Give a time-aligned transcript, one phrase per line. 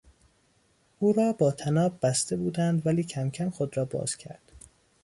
[0.99, 4.51] او را با طناب بسته بودند ولی کمکم خود را باز کرد.